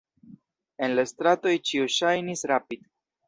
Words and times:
En 0.87 0.95
la 0.99 1.03
stratoj 1.09 1.53
ĉiu 1.71 1.91
ŝajnis 1.97 2.43
rapid. 2.53 2.89